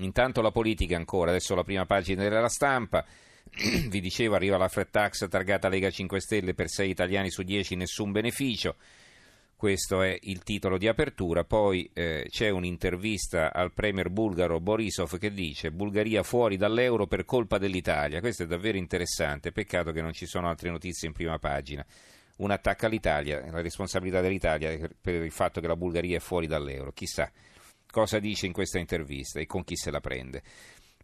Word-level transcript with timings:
Intanto 0.00 0.42
la 0.42 0.52
politica 0.52 0.96
ancora, 0.96 1.30
adesso 1.30 1.56
la 1.56 1.64
prima 1.64 1.84
pagina 1.84 2.22
della 2.22 2.48
stampa. 2.48 3.04
Vi 3.88 4.00
dicevo, 4.00 4.36
arriva 4.36 4.56
la 4.56 4.68
flat 4.68 4.90
tax 4.90 5.28
targata 5.28 5.68
Lega 5.68 5.90
5 5.90 6.20
Stelle 6.20 6.54
per 6.54 6.68
6 6.68 6.88
italiani 6.88 7.30
su 7.30 7.42
10, 7.42 7.74
nessun 7.74 8.12
beneficio. 8.12 8.76
Questo 9.56 10.02
è 10.02 10.16
il 10.20 10.44
titolo 10.44 10.78
di 10.78 10.86
apertura. 10.86 11.42
Poi 11.42 11.90
eh, 11.92 12.26
c'è 12.30 12.48
un'intervista 12.48 13.52
al 13.52 13.72
premier 13.72 14.08
bulgaro 14.08 14.60
Borisov 14.60 15.18
che 15.18 15.32
dice 15.32 15.72
Bulgaria 15.72 16.22
fuori 16.22 16.56
dall'euro 16.56 17.08
per 17.08 17.24
colpa 17.24 17.58
dell'Italia. 17.58 18.20
Questo 18.20 18.44
è 18.44 18.46
davvero 18.46 18.78
interessante. 18.78 19.50
Peccato 19.50 19.90
che 19.90 20.00
non 20.00 20.12
ci 20.12 20.26
sono 20.26 20.48
altre 20.48 20.70
notizie 20.70 21.08
in 21.08 21.14
prima 21.14 21.40
pagina. 21.40 21.84
Un 22.36 22.52
attacco 22.52 22.86
all'Italia, 22.86 23.44
la 23.50 23.60
responsabilità 23.60 24.20
dell'Italia 24.20 24.88
per 25.00 25.24
il 25.24 25.32
fatto 25.32 25.60
che 25.60 25.66
la 25.66 25.74
Bulgaria 25.74 26.18
è 26.18 26.20
fuori 26.20 26.46
dall'euro. 26.46 26.92
Chissà 26.92 27.28
cosa 27.90 28.18
dice 28.18 28.46
in 28.46 28.52
questa 28.52 28.78
intervista 28.78 29.40
e 29.40 29.46
con 29.46 29.64
chi 29.64 29.76
se 29.76 29.90
la 29.90 30.00
prende. 30.00 30.42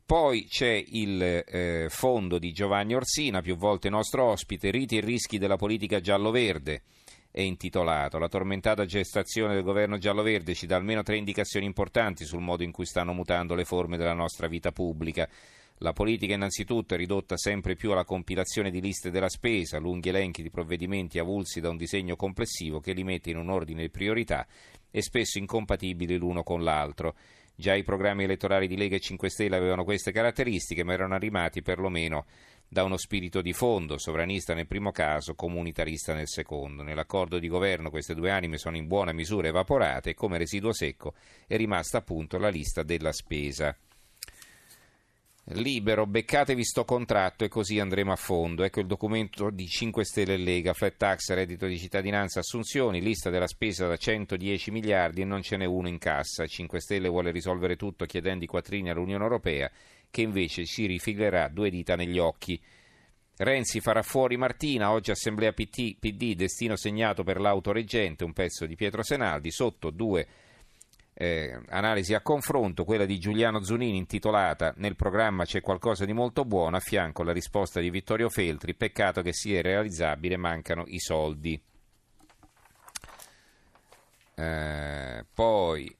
Poi 0.06 0.44
c'è 0.46 0.84
il 0.86 1.22
eh, 1.22 1.86
fondo 1.88 2.38
di 2.38 2.52
Giovanni 2.52 2.94
Orsina, 2.94 3.40
più 3.40 3.56
volte 3.56 3.88
nostro 3.88 4.24
ospite, 4.24 4.70
Riti 4.70 4.98
e 4.98 5.00
rischi 5.00 5.38
della 5.38 5.56
politica 5.56 6.00
giallo-verde 6.00 6.82
è 7.30 7.40
intitolato. 7.40 8.18
La 8.18 8.28
tormentata 8.28 8.84
gestazione 8.84 9.54
del 9.54 9.64
governo 9.64 9.98
giallo-verde 9.98 10.54
ci 10.54 10.66
dà 10.66 10.76
almeno 10.76 11.02
tre 11.02 11.16
indicazioni 11.16 11.66
importanti 11.66 12.24
sul 12.24 12.40
modo 12.40 12.62
in 12.62 12.70
cui 12.70 12.86
stanno 12.86 13.12
mutando 13.12 13.56
le 13.56 13.64
forme 13.64 13.96
della 13.96 14.12
nostra 14.12 14.46
vita 14.46 14.70
pubblica. 14.70 15.28
La 15.78 15.92
politica 15.92 16.34
innanzitutto 16.34 16.94
è 16.94 16.96
ridotta 16.96 17.36
sempre 17.36 17.74
più 17.74 17.90
alla 17.90 18.04
compilazione 18.04 18.70
di 18.70 18.80
liste 18.80 19.10
della 19.10 19.28
spesa, 19.28 19.78
lunghi 19.78 20.10
elenchi 20.10 20.42
di 20.42 20.50
provvedimenti 20.50 21.18
avulsi 21.18 21.60
da 21.60 21.70
un 21.70 21.76
disegno 21.76 22.14
complessivo 22.14 22.78
che 22.78 22.92
li 22.92 23.02
mette 23.02 23.30
in 23.30 23.38
un 23.38 23.50
ordine 23.50 23.82
di 23.82 23.90
priorità 23.90 24.46
e 24.96 25.02
spesso 25.02 25.38
incompatibili 25.38 26.16
l'uno 26.16 26.44
con 26.44 26.62
l'altro. 26.62 27.16
Già 27.56 27.74
i 27.74 27.82
programmi 27.82 28.22
elettorali 28.22 28.68
di 28.68 28.76
Lega 28.76 28.94
e 28.94 29.00
5 29.00 29.28
Stelle 29.28 29.56
avevano 29.56 29.82
queste 29.82 30.12
caratteristiche, 30.12 30.84
ma 30.84 30.92
erano 30.92 31.16
animati 31.16 31.62
perlomeno 31.62 32.26
da 32.68 32.84
uno 32.84 32.96
spirito 32.96 33.42
di 33.42 33.52
fondo, 33.52 33.98
sovranista 33.98 34.54
nel 34.54 34.68
primo 34.68 34.92
caso, 34.92 35.34
comunitarista 35.34 36.14
nel 36.14 36.28
secondo. 36.28 36.84
Nell'accordo 36.84 37.40
di 37.40 37.48
governo 37.48 37.90
queste 37.90 38.14
due 38.14 38.30
anime 38.30 38.56
sono 38.56 38.76
in 38.76 38.86
buona 38.86 39.12
misura 39.12 39.48
evaporate 39.48 40.10
e 40.10 40.14
come 40.14 40.38
residuo 40.38 40.72
secco 40.72 41.14
è 41.48 41.56
rimasta 41.56 41.98
appunto 41.98 42.38
la 42.38 42.48
lista 42.48 42.84
della 42.84 43.12
spesa. 43.12 43.76
Libero, 45.48 46.06
beccatevi 46.06 46.64
sto 46.64 46.86
contratto 46.86 47.44
e 47.44 47.48
così 47.48 47.78
andremo 47.78 48.12
a 48.12 48.16
fondo. 48.16 48.64
Ecco 48.64 48.80
il 48.80 48.86
documento 48.86 49.50
di 49.50 49.66
5 49.66 50.02
Stelle 50.02 50.38
Lega, 50.38 50.72
flat 50.72 50.96
tax, 50.96 51.34
reddito 51.34 51.66
di 51.66 51.78
cittadinanza, 51.78 52.38
assunzioni, 52.38 53.02
lista 53.02 53.28
della 53.28 53.46
spesa 53.46 53.86
da 53.86 53.98
110 53.98 54.70
miliardi 54.70 55.20
e 55.20 55.26
non 55.26 55.42
ce 55.42 55.58
n'è 55.58 55.66
uno 55.66 55.88
in 55.88 55.98
cassa. 55.98 56.46
5 56.46 56.80
Stelle 56.80 57.08
vuole 57.08 57.30
risolvere 57.30 57.76
tutto 57.76 58.06
chiedendo 58.06 58.44
i 58.44 58.46
quattrini 58.48 58.88
all'Unione 58.88 59.22
Europea 59.22 59.70
che 60.10 60.22
invece 60.22 60.64
si 60.64 60.86
rifilerà 60.86 61.48
due 61.48 61.68
dita 61.68 61.94
negli 61.94 62.18
occhi. 62.18 62.58
Renzi 63.36 63.80
farà 63.80 64.00
fuori 64.00 64.38
Martina, 64.38 64.92
oggi 64.92 65.10
Assemblea 65.10 65.52
PT, 65.52 65.96
PD, 65.98 66.36
destino 66.36 66.76
segnato 66.76 67.22
per 67.22 67.38
l'autoreggente, 67.38 68.24
un 68.24 68.32
pezzo 68.32 68.64
di 68.64 68.76
Pietro 68.76 69.02
Senaldi, 69.02 69.50
sotto 69.50 69.90
due 69.90 70.26
eh, 71.16 71.60
analisi 71.68 72.12
a 72.12 72.20
confronto, 72.20 72.84
quella 72.84 73.04
di 73.04 73.18
Giuliano 73.18 73.62
Zunini 73.62 73.96
intitolata 73.96 74.74
Nel 74.78 74.96
programma 74.96 75.44
c'è 75.44 75.60
qualcosa 75.60 76.04
di 76.04 76.12
molto 76.12 76.44
buono, 76.44 76.76
a 76.76 76.80
fianco 76.80 77.22
la 77.22 77.32
risposta 77.32 77.80
di 77.80 77.88
Vittorio 77.88 78.28
Feltri, 78.28 78.74
peccato 78.74 79.22
che 79.22 79.32
sia 79.32 79.62
realizzabile, 79.62 80.36
mancano 80.36 80.82
i 80.88 80.98
soldi. 80.98 81.60
Eh, 84.36 85.24
poi 85.32 85.96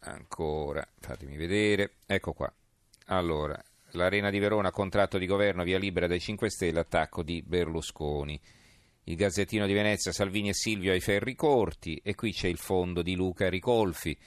ancora, 0.00 0.86
fatemi 0.98 1.36
vedere, 1.36 1.94
ecco 2.04 2.32
qua. 2.32 2.52
Allora, 3.06 3.56
l'Arena 3.92 4.28
di 4.30 4.40
Verona, 4.40 4.72
contratto 4.72 5.18
di 5.18 5.26
governo 5.26 5.62
via 5.62 5.78
libera 5.78 6.08
dai 6.08 6.18
5 6.18 6.50
Stelle, 6.50 6.80
attacco 6.80 7.22
di 7.22 7.42
Berlusconi. 7.46 8.38
Il 9.04 9.16
Gazzettino 9.16 9.66
di 9.66 9.72
Venezia, 9.72 10.12
Salvini 10.12 10.48
e 10.48 10.54
Silvio 10.54 10.92
ai 10.92 11.00
ferri 11.00 11.34
corti 11.34 11.98
e 12.02 12.14
qui 12.16 12.32
c'è 12.32 12.48
il 12.48 12.58
fondo 12.58 13.00
di 13.00 13.14
Luca 13.14 13.48
Ricolfi 13.48 14.18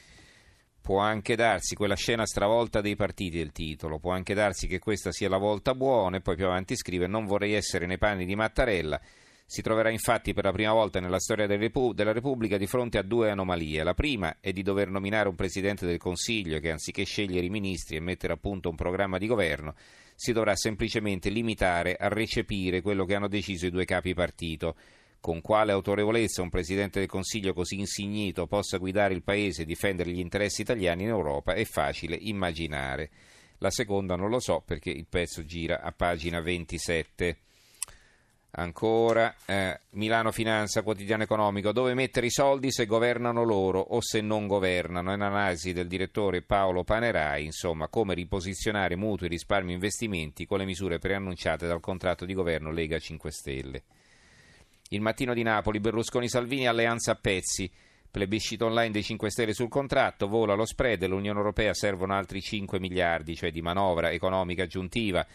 Può 0.81 0.97
anche 0.97 1.35
darsi 1.35 1.75
quella 1.75 1.95
scena 1.95 2.25
stravolta 2.25 2.81
dei 2.81 2.95
partiti 2.95 3.37
del 3.37 3.51
titolo, 3.51 3.99
può 3.99 4.11
anche 4.11 4.33
darsi 4.33 4.65
che 4.65 4.79
questa 4.79 5.11
sia 5.11 5.29
la 5.29 5.37
volta 5.37 5.75
buona 5.75 6.17
e 6.17 6.21
poi 6.21 6.35
più 6.35 6.45
avanti 6.45 6.75
scrive 6.75 7.05
non 7.05 7.25
vorrei 7.25 7.53
essere 7.53 7.85
nei 7.85 7.99
panni 7.99 8.25
di 8.25 8.35
Mattarella. 8.35 8.99
Si 9.45 9.61
troverà 9.61 9.91
infatti 9.91 10.33
per 10.33 10.45
la 10.45 10.51
prima 10.51 10.71
volta 10.71 10.99
nella 10.99 11.19
storia 11.19 11.45
della 11.45 12.13
Repubblica 12.13 12.57
di 12.57 12.65
fronte 12.65 12.97
a 12.97 13.03
due 13.03 13.29
anomalie. 13.29 13.83
La 13.83 13.93
prima 13.93 14.37
è 14.39 14.51
di 14.51 14.63
dover 14.63 14.89
nominare 14.89 15.29
un 15.29 15.35
Presidente 15.35 15.85
del 15.85 15.97
Consiglio 15.97 16.59
che 16.59 16.71
anziché 16.71 17.03
scegliere 17.03 17.45
i 17.45 17.49
ministri 17.49 17.97
e 17.97 17.99
mettere 17.99 18.33
a 18.33 18.37
punto 18.37 18.69
un 18.69 18.75
programma 18.75 19.17
di 19.17 19.27
governo, 19.27 19.75
si 20.15 20.31
dovrà 20.31 20.55
semplicemente 20.55 21.29
limitare 21.29 21.95
a 21.95 22.07
recepire 22.07 22.81
quello 22.81 23.05
che 23.05 23.13
hanno 23.13 23.27
deciso 23.27 23.65
i 23.65 23.71
due 23.71 23.85
capi 23.85 24.13
partito 24.13 24.75
con 25.21 25.39
quale 25.39 25.71
autorevolezza 25.71 26.41
un 26.41 26.49
Presidente 26.49 26.99
del 26.99 27.07
Consiglio 27.07 27.53
così 27.53 27.79
insignito 27.79 28.47
possa 28.47 28.77
guidare 28.77 29.13
il 29.13 29.21
Paese 29.21 29.61
e 29.61 29.65
difendere 29.65 30.09
gli 30.09 30.19
interessi 30.19 30.61
italiani 30.61 31.03
in 31.03 31.09
Europa 31.09 31.53
è 31.53 31.63
facile 31.63 32.17
immaginare. 32.19 33.09
La 33.59 33.69
seconda 33.69 34.15
non 34.15 34.29
lo 34.29 34.39
so 34.39 34.63
perché 34.65 34.89
il 34.89 35.05
pezzo 35.07 35.45
gira 35.45 35.81
a 35.81 35.91
pagina 35.91 36.41
27. 36.41 37.37
Ancora, 38.53 39.33
eh, 39.45 39.79
Milano 39.91 40.31
Finanza, 40.31 40.81
quotidiano 40.81 41.23
economico, 41.23 41.71
dove 41.71 41.93
mettere 41.93 42.25
i 42.25 42.31
soldi 42.31 42.71
se 42.71 42.87
governano 42.87 43.43
loro 43.43 43.79
o 43.79 44.01
se 44.01 44.19
non 44.19 44.47
governano? 44.47 45.11
È 45.11 45.13
un'analisi 45.13 45.71
del 45.71 45.87
direttore 45.87 46.41
Paolo 46.41 46.83
Panerai, 46.83 47.45
insomma, 47.45 47.87
come 47.87 48.15
riposizionare 48.15 48.97
mutui, 48.97 49.29
risparmi 49.29 49.71
investimenti 49.71 50.47
con 50.47 50.57
le 50.57 50.65
misure 50.65 50.97
preannunciate 50.99 51.67
dal 51.67 51.79
contratto 51.79 52.25
di 52.25 52.33
governo 52.33 52.71
Lega 52.71 52.97
5 52.99 53.31
Stelle. 53.31 53.83
Il 54.93 54.99
mattino 54.99 55.33
di 55.33 55.41
Napoli, 55.41 55.79
Berlusconi-Salvini, 55.79 56.67
alleanza 56.67 57.13
a 57.13 57.15
pezzi. 57.15 57.71
Plebiscito 58.11 58.65
online 58.65 58.91
dei 58.91 59.03
5 59.03 59.31
Stelle 59.31 59.53
sul 59.53 59.69
contratto, 59.69 60.27
vola 60.27 60.53
lo 60.53 60.65
spread, 60.65 61.05
l'Unione 61.07 61.37
Europea 61.37 61.73
servono 61.73 62.13
altri 62.13 62.41
5 62.41 62.77
miliardi, 62.77 63.37
cioè 63.37 63.51
di 63.51 63.61
manovra 63.61 64.11
economica 64.11 64.63
aggiuntiva. 64.63 65.25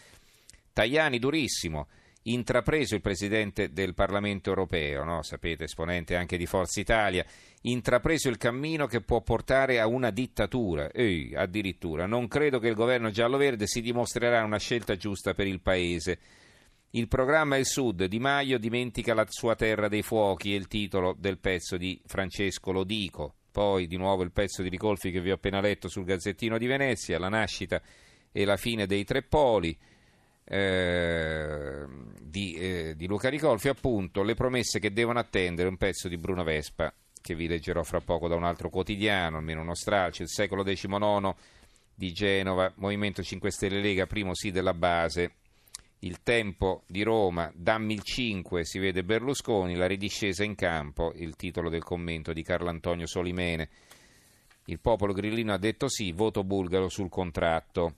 Tajani 0.71 1.17
durissimo, 1.17 1.87
intrapreso 2.23 2.93
il 2.93 3.01
Presidente 3.01 3.73
del 3.73 3.95
Parlamento 3.95 4.49
Europeo, 4.49 5.03
no? 5.03 5.23
sapete, 5.23 5.63
esponente 5.63 6.15
anche 6.15 6.37
di 6.37 6.45
Forza 6.45 6.79
Italia, 6.79 7.25
intrapreso 7.61 8.29
il 8.29 8.37
cammino 8.37 8.85
che 8.85 9.01
può 9.01 9.21
portare 9.21 9.79
a 9.79 9.87
una 9.87 10.11
dittatura. 10.11 10.91
Ehi, 10.91 11.33
addirittura, 11.33 12.05
non 12.05 12.27
credo 12.27 12.59
che 12.59 12.67
il 12.67 12.75
governo 12.75 13.09
giallo-verde 13.09 13.65
si 13.65 13.81
dimostrerà 13.81 14.43
una 14.43 14.59
scelta 14.59 14.95
giusta 14.95 15.33
per 15.33 15.47
il 15.47 15.61
Paese. 15.61 16.19
Il 16.91 17.07
programma 17.07 17.55
è 17.55 17.59
il 17.59 17.65
Sud, 17.65 18.05
Di 18.05 18.19
Maio 18.19 18.57
dimentica 18.57 19.13
la 19.13 19.25
sua 19.27 19.55
terra 19.55 19.87
dei 19.87 20.03
fuochi, 20.03 20.53
è 20.53 20.57
il 20.57 20.67
titolo 20.67 21.15
del 21.17 21.37
pezzo 21.37 21.77
di 21.77 22.01
Francesco 22.05 22.71
Lodico. 22.71 23.35
Poi 23.51 23.87
di 23.87 23.97
nuovo 23.97 24.23
il 24.23 24.31
pezzo 24.31 24.61
di 24.61 24.69
Ricolfi 24.69 25.11
che 25.11 25.19
vi 25.19 25.31
ho 25.31 25.35
appena 25.35 25.59
letto 25.59 25.89
sul 25.89 26.05
Gazzettino 26.05 26.57
di 26.57 26.65
Venezia, 26.65 27.19
la 27.19 27.29
nascita 27.29 27.81
e 28.31 28.45
la 28.45 28.55
fine 28.55 28.85
dei 28.85 29.03
tre 29.03 29.23
poli. 29.23 29.77
Eh, 30.49 31.85
di, 32.21 32.53
eh, 32.53 32.93
di 32.95 33.05
Luca 33.05 33.29
Ricolfi, 33.29 33.67
appunto, 33.67 34.23
le 34.23 34.35
promesse 34.35 34.79
che 34.79 34.93
devono 34.93 35.19
attendere 35.19 35.67
un 35.67 35.75
pezzo 35.75 36.07
di 36.07 36.17
Bruno 36.17 36.43
Vespa 36.43 36.93
che 37.19 37.35
vi 37.35 37.47
leggerò 37.47 37.83
fra 37.83 37.99
poco 37.99 38.29
da 38.29 38.35
un 38.35 38.45
altro 38.45 38.69
quotidiano, 38.69 39.35
almeno 39.35 39.59
uno 39.59 39.75
stralcio, 39.75 40.21
il 40.21 40.29
secolo 40.29 40.63
XIX 40.63 41.35
di 41.93 42.13
Genova, 42.13 42.71
Movimento 42.77 43.21
5 43.21 43.51
Stelle 43.51 43.81
Lega, 43.81 44.07
primo 44.07 44.33
sì 44.33 44.49
della 44.49 44.73
base, 44.73 45.33
il 45.99 46.21
tempo 46.21 46.83
di 46.87 47.01
Roma, 47.01 47.51
dammi 47.55 47.93
il 47.93 48.03
5, 48.03 48.63
si 48.63 48.77
vede 48.77 49.03
Berlusconi, 49.03 49.75
la 49.75 49.87
ridiscesa 49.87 50.43
in 50.43 50.55
campo, 50.55 51.11
il 51.15 51.35
titolo 51.35 51.69
del 51.69 51.83
commento 51.83 52.33
di 52.33 52.43
Carlo 52.43 52.69
Antonio 52.69 53.07
Solimene. 53.07 53.69
Il 54.65 54.79
popolo 54.79 55.13
grillino 55.13 55.53
ha 55.53 55.57
detto 55.57 55.87
sì, 55.87 56.11
voto 56.11 56.43
bulgaro 56.43 56.89
sul 56.89 57.09
contratto. 57.09 57.95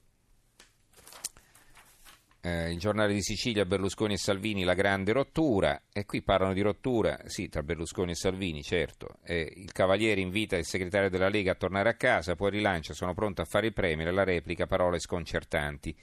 Eh, 2.41 2.72
il 2.72 2.79
giornale 2.79 3.11
di 3.11 3.22
Sicilia, 3.22 3.66
Berlusconi 3.66 4.13
e 4.13 4.17
Salvini, 4.17 4.63
la 4.63 4.75
grande 4.75 5.11
rottura. 5.11 5.81
E 5.91 6.05
qui 6.05 6.22
parlano 6.22 6.53
di 6.53 6.61
rottura, 6.61 7.19
sì, 7.25 7.49
tra 7.49 7.63
Berlusconi 7.63 8.11
e 8.11 8.16
Salvini, 8.16 8.61
certo. 8.61 9.17
Eh, 9.25 9.52
il 9.57 9.73
Cavaliere 9.73 10.22
invita 10.22 10.55
il 10.55 10.66
segretario 10.66 11.09
della 11.09 11.28
Lega 11.28 11.52
a 11.52 11.55
tornare 11.55 11.90
a 11.90 11.95
casa, 11.95 12.35
poi 12.35 12.52
rilancia, 12.52 12.93
sono 12.93 13.13
pronto 13.13 13.41
a 13.41 13.45
fare 13.45 13.67
il 13.67 13.73
premio, 13.73 14.09
la 14.09 14.23
replica, 14.23 14.67
parole 14.67 14.99
sconcertanti. 14.99 15.93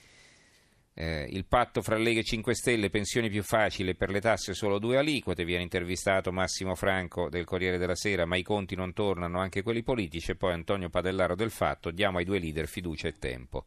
Eh, 0.98 1.26
il 1.28 1.44
patto 1.44 1.82
fra 1.82 1.98
Lega 1.98 2.20
e 2.20 2.24
5 2.24 2.54
Stelle, 2.54 2.88
pensioni 2.88 3.28
più 3.28 3.42
facili 3.42 3.94
per 3.94 4.08
le 4.08 4.18
tasse 4.18 4.54
solo 4.54 4.78
due 4.78 4.96
aliquote, 4.96 5.44
viene 5.44 5.62
intervistato 5.62 6.32
Massimo 6.32 6.74
Franco 6.74 7.28
del 7.28 7.44
Corriere 7.44 7.76
della 7.76 7.94
Sera, 7.94 8.24
ma 8.24 8.36
i 8.36 8.42
conti 8.42 8.74
non 8.74 8.94
tornano, 8.94 9.38
anche 9.38 9.62
quelli 9.62 9.82
politici, 9.82 10.30
e 10.30 10.36
poi 10.36 10.54
Antonio 10.54 10.88
Padellaro 10.88 11.34
del 11.34 11.50
Fatto, 11.50 11.90
diamo 11.90 12.16
ai 12.16 12.24
due 12.24 12.38
leader 12.38 12.66
fiducia 12.66 13.08
e 13.08 13.18
tempo. 13.18 13.66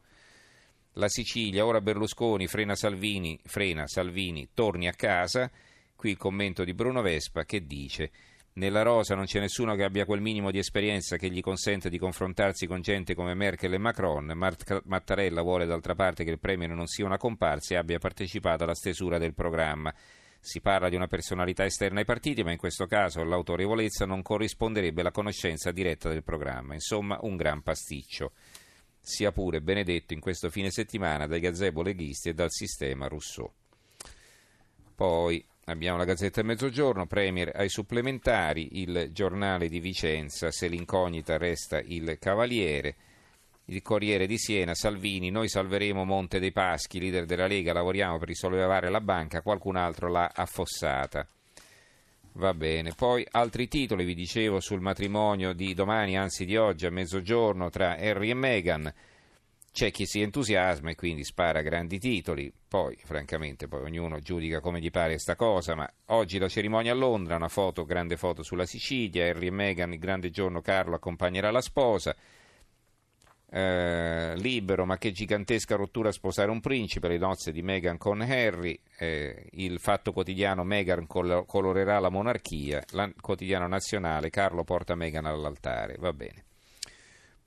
La 0.93 1.07
Sicilia, 1.07 1.67
ora 1.67 1.81
Berlusconi, 1.81 2.47
frena 2.47 2.73
Salvini, 2.73 3.39
frena 3.43 3.85
Salvini, 3.85 4.49
torni 4.55 4.87
a 4.87 4.93
casa, 4.93 5.51
qui 5.95 6.09
il 6.09 6.17
commento 6.17 6.63
di 6.63 6.73
Bruno 6.73 7.03
Vespa 7.03 7.45
che 7.45 7.63
dice 7.63 8.09
Nella 8.53 8.81
rosa 8.81 9.15
non 9.15 9.25
c'è 9.25 9.39
nessuno 9.39 9.75
che 9.75 9.83
abbia 9.83 10.05
quel 10.05 10.21
minimo 10.21 10.51
di 10.51 10.57
esperienza 10.57 11.15
che 11.15 11.29
gli 11.29 11.39
consente 11.39 11.89
di 11.89 11.97
confrontarsi 11.97 12.67
con 12.67 12.81
gente 12.81 13.15
come 13.15 13.33
Merkel 13.33 13.73
e 13.73 13.77
Macron. 13.77 14.33
Mattarella 14.83 15.41
vuole 15.41 15.65
d'altra 15.65 15.95
parte 15.95 16.23
che 16.23 16.31
il 16.31 16.39
Premier 16.39 16.71
non 16.71 16.87
sia 16.87 17.05
una 17.05 17.17
comparsa 17.17 17.75
e 17.75 17.77
abbia 17.77 17.99
partecipato 17.99 18.63
alla 18.63 18.75
stesura 18.75 19.17
del 19.17 19.33
programma. 19.33 19.93
Si 20.41 20.61
parla 20.61 20.89
di 20.89 20.95
una 20.95 21.07
personalità 21.07 21.65
esterna 21.65 21.99
ai 21.99 22.05
partiti, 22.05 22.43
ma 22.43 22.51
in 22.51 22.57
questo 22.57 22.85
caso 22.85 23.23
l'autorevolezza 23.23 24.05
non 24.05 24.21
corrisponderebbe 24.21 25.01
alla 25.01 25.11
conoscenza 25.11 25.71
diretta 25.71 26.09
del 26.09 26.23
programma. 26.23 26.73
Insomma, 26.73 27.17
un 27.21 27.35
gran 27.35 27.61
pasticcio. 27.61 28.31
Sia 29.01 29.31
pure 29.31 29.61
benedetto 29.61 30.13
in 30.13 30.19
questo 30.19 30.49
fine 30.49 30.71
settimana 30.71 31.27
dai 31.27 31.39
gazebo 31.39 31.81
leghisti 31.81 32.29
e 32.29 32.33
dal 32.33 32.51
sistema 32.51 33.07
Rousseau. 33.07 33.51
Poi 34.95 35.45
Abbiamo 35.69 35.99
la 35.99 36.05
Gazzetta 36.05 36.41
Mezzogiorno, 36.41 37.05
Premier 37.05 37.51
ai 37.53 37.69
supplementari, 37.69 38.81
il 38.81 39.09
giornale 39.11 39.69
di 39.69 39.79
Vicenza, 39.79 40.49
se 40.49 40.67
l'incognita 40.67 41.37
resta 41.37 41.79
il 41.79 42.17
Cavaliere, 42.19 42.95
il 43.65 43.83
Corriere 43.83 44.25
di 44.25 44.39
Siena, 44.39 44.73
Salvini, 44.73 45.29
noi 45.29 45.47
salveremo 45.47 46.03
Monte 46.05 46.39
dei 46.39 46.51
Paschi, 46.51 46.99
leader 46.99 47.25
della 47.25 47.45
Lega, 47.45 47.71
lavoriamo 47.71 48.17
per 48.17 48.29
risollevare 48.29 48.89
la 48.89 48.99
banca, 48.99 49.43
qualcun 49.43 49.75
altro 49.75 50.09
l'ha 50.09 50.31
affossata. 50.33 51.27
Va 52.33 52.53
bene, 52.55 52.93
poi 52.95 53.23
altri 53.29 53.67
titoli, 53.67 54.05
vi 54.05 54.15
dicevo, 54.15 54.59
sul 54.59 54.81
matrimonio 54.81 55.53
di 55.53 55.75
domani, 55.75 56.17
anzi 56.17 56.45
di 56.45 56.57
oggi 56.57 56.87
a 56.87 56.91
mezzogiorno 56.91 57.69
tra 57.69 57.95
Harry 57.95 58.31
e 58.31 58.33
Meghan. 58.33 58.93
C'è 59.71 59.91
chi 59.91 60.05
si 60.05 60.21
entusiasma 60.21 60.89
e 60.89 60.95
quindi 60.95 61.23
spara 61.23 61.61
grandi 61.61 61.99
titoli, 61.99 62.51
poi 62.67 62.97
francamente 63.03 63.67
poi 63.67 63.83
ognuno 63.83 64.19
giudica 64.19 64.59
come 64.59 64.79
gli 64.79 64.89
pare 64.89 65.19
sta 65.19 65.35
cosa, 65.35 65.75
ma 65.75 65.89
oggi 66.07 66.37
la 66.37 66.49
cerimonia 66.49 66.91
a 66.91 66.95
Londra, 66.95 67.35
una 67.35 67.47
foto, 67.47 67.85
grande 67.85 68.17
foto 68.17 68.43
sulla 68.43 68.65
Sicilia, 68.65 69.27
Harry 69.27 69.47
e 69.47 69.51
Meghan, 69.51 69.93
il 69.93 69.99
grande 69.99 70.31
giorno 70.31 70.61
Carlo 70.61 70.95
accompagnerà 70.95 71.51
la 71.51 71.61
sposa, 71.61 72.15
eh, 73.51 74.33
libero 74.37 74.85
ma 74.85 74.97
che 74.97 75.11
gigantesca 75.11 75.75
rottura 75.75 76.11
sposare 76.11 76.51
un 76.51 76.59
principe, 76.59 77.07
le 77.07 77.17
nozze 77.17 77.51
di 77.51 77.61
Meghan 77.61 77.97
con 77.97 78.21
Harry, 78.21 78.79
eh, 78.97 79.47
il 79.51 79.79
fatto 79.79 80.11
quotidiano 80.11 80.63
Meghan 80.63 81.07
col- 81.07 81.45
colorerà 81.45 81.99
la 81.99 82.09
monarchia, 82.09 82.83
il 82.91 83.13
quotidiano 83.21 83.67
nazionale 83.67 84.29
Carlo 84.29 84.63
porta 84.63 84.95
Meghan 84.95 85.25
all'altare, 85.25 85.95
va 85.99 86.11
bene. 86.11 86.48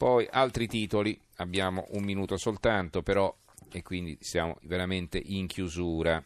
Poi 0.02 0.26
altri 0.28 0.66
titoli, 0.66 1.16
abbiamo 1.36 1.86
un 1.90 2.02
minuto 2.02 2.36
soltanto 2.36 3.02
però 3.02 3.32
e 3.70 3.82
quindi 3.82 4.18
siamo 4.20 4.58
veramente 4.62 5.22
in 5.24 5.46
chiusura. 5.46 6.20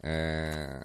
Eh, 0.00 0.78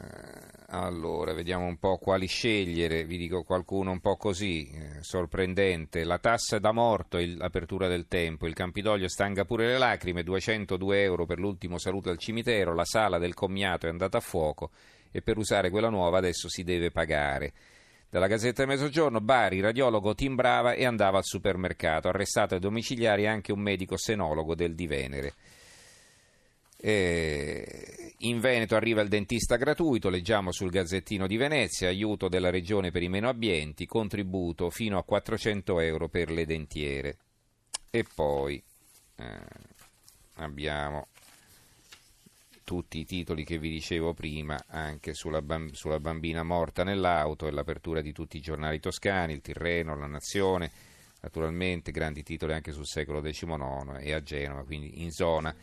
allora, 0.68 1.34
vediamo 1.34 1.66
un 1.66 1.78
po' 1.80 1.98
quali 1.98 2.28
scegliere, 2.28 3.04
vi 3.04 3.18
dico 3.18 3.42
qualcuno 3.42 3.90
un 3.90 4.00
po' 4.00 4.16
così, 4.16 4.70
eh, 4.70 5.02
sorprendente. 5.02 6.04
La 6.04 6.20
tassa 6.20 6.60
da 6.60 6.72
morto, 6.72 7.18
il, 7.18 7.36
l'apertura 7.36 7.88
del 7.88 8.08
tempo, 8.08 8.46
il 8.46 8.54
Campidoglio 8.54 9.08
stanga 9.08 9.46
pure 9.46 9.66
le 9.66 9.80
lacrime, 9.80 10.22
202 10.22 11.02
euro 11.02 11.26
per 11.26 11.40
l'ultimo 11.40 11.80
saluto 11.80 12.12
al 12.12 12.20
cimitero, 12.20 12.76
la 12.76 12.86
sala 12.86 13.18
del 13.18 13.34
commiato 13.34 13.88
è 13.88 13.90
andata 13.90 14.20
a 14.20 14.22
fuoco 14.22 14.70
e 15.10 15.24
per 15.24 15.40
usare 15.40 15.72
quella 15.72 15.90
nuova 15.90 16.20
adesso 16.20 16.48
si 16.48 16.64
deve 16.64 16.92
pagare. 16.92 17.54
Dalla 18.14 18.28
Gazzetta 18.28 18.68
Mezzogiorno, 18.68 19.22
Bari, 19.22 19.60
radiologo 19.60 20.14
timbrava 20.14 20.74
e 20.74 20.86
andava 20.86 21.18
al 21.18 21.24
supermercato. 21.26 22.10
Arrestato 22.10 22.54
ai 22.54 22.60
domiciliari 22.60 23.26
anche 23.26 23.52
un 23.52 23.60
medico 23.60 23.98
senologo 23.98 24.54
del 24.54 24.76
Di 24.76 24.86
Venere. 24.86 25.34
Eh, 26.78 28.14
in 28.20 28.40
Veneto 28.40 28.76
arriva 28.76 29.02
il 29.02 29.08
dentista 29.08 29.56
gratuito, 29.56 30.10
leggiamo 30.10 30.52
sul 30.52 30.70
Gazzettino 30.70 31.26
di 31.26 31.38
Venezia, 31.38 31.88
aiuto 31.88 32.28
della 32.28 32.52
regione 32.52 32.92
per 32.92 33.02
i 33.02 33.10
meno 33.10 33.30
abbienti, 33.30 33.88
contributo 33.88 34.70
fino 34.70 35.00
a 35.00 35.04
400 35.04 35.80
euro 35.80 36.08
per 36.08 36.30
le 36.30 36.46
dentiere. 36.46 37.18
E 37.90 38.06
poi 38.14 38.62
eh, 39.16 39.40
abbiamo 40.36 41.08
tutti 42.64 43.00
i 43.00 43.06
titoli 43.06 43.44
che 43.44 43.58
vi 43.58 43.70
dicevo 43.70 44.14
prima, 44.14 44.64
anche 44.68 45.14
sulla, 45.14 45.42
bamb- 45.42 45.74
sulla 45.74 46.00
bambina 46.00 46.44
morta 46.44 46.84
nell'auto 46.84 47.48
e 47.48 47.52
l'apertura 47.52 48.02
di 48.02 48.12
tutti 48.12 48.38
i 48.38 48.42
giornali 48.42 48.80
toscani, 48.80 49.34
il 49.34 49.42
Tirreno, 49.42 49.98
la 49.98 50.08
Nazione, 50.08 50.72
naturalmente 51.22 51.92
grandi 51.92 52.24
titoli 52.24 52.54
anche 52.54 52.72
sul 52.72 52.86
secolo 52.86 53.22
XIX 53.22 53.98
e 54.00 54.14
a 54.14 54.22
Genova, 54.22 54.64
quindi 54.64 55.04
in 55.04 55.12
zona. 55.12 55.56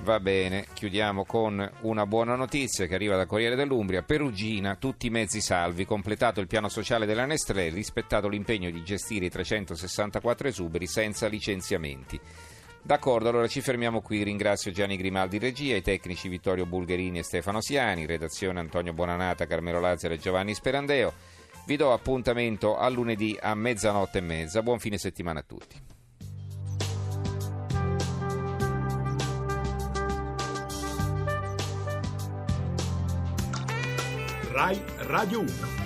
Va 0.00 0.18
bene, 0.18 0.66
chiudiamo 0.72 1.24
con 1.24 1.70
una 1.82 2.06
buona 2.06 2.34
notizia 2.34 2.86
che 2.86 2.94
arriva 2.94 3.14
dal 3.14 3.26
Corriere 3.26 3.54
dell'Umbria. 3.54 4.02
Perugina, 4.02 4.74
tutti 4.74 5.06
i 5.06 5.10
mezzi 5.10 5.40
salvi, 5.40 5.84
completato 5.84 6.40
il 6.40 6.48
piano 6.48 6.68
sociale 6.68 7.06
della 7.06 7.24
Nestlé, 7.24 7.68
rispettato 7.68 8.26
l'impegno 8.26 8.68
di 8.70 8.82
gestire 8.82 9.26
i 9.26 9.30
364 9.30 10.48
esuberi 10.48 10.88
senza 10.88 11.28
licenziamenti. 11.28 12.18
D'accordo, 12.84 13.28
allora 13.28 13.46
ci 13.46 13.60
fermiamo 13.60 14.00
qui. 14.00 14.24
Ringrazio 14.24 14.72
Gianni 14.72 14.96
Grimaldi 14.96 15.38
regia, 15.38 15.76
i 15.76 15.82
tecnici 15.82 16.28
Vittorio 16.28 16.66
Bulgherini 16.66 17.18
e 17.18 17.22
Stefano 17.22 17.60
Siani, 17.60 18.06
redazione 18.06 18.58
Antonio 18.58 18.92
Bonanata, 18.92 19.46
Carmelo 19.46 19.78
Lazzaro 19.78 20.14
e 20.14 20.18
Giovanni 20.18 20.52
Sperandeo. 20.52 21.12
Vi 21.64 21.76
do 21.76 21.92
appuntamento 21.92 22.76
a 22.76 22.88
lunedì 22.88 23.38
a 23.40 23.54
mezzanotte 23.54 24.18
e 24.18 24.22
mezza. 24.22 24.62
Buon 24.62 24.80
fine 24.80 24.98
settimana 24.98 25.40
a 25.40 25.44
tutti. 25.46 25.80
RAI 34.50 34.82
Radio 35.06 35.40
1 35.40 35.81